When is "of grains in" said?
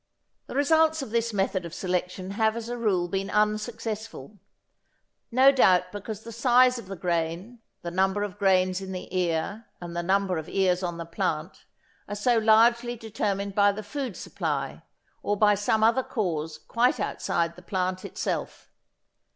8.23-8.93